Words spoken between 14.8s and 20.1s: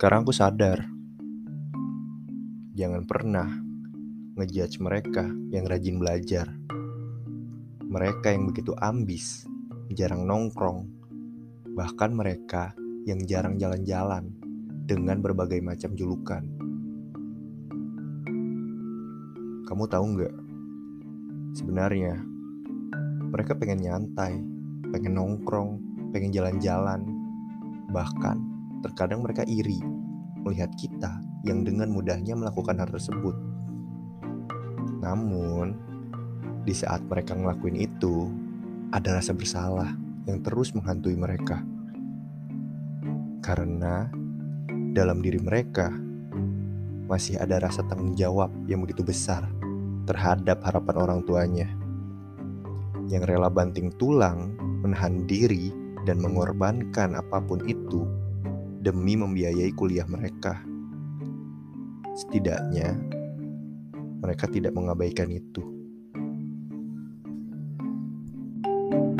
dengan berbagai macam julukan. Kamu tahu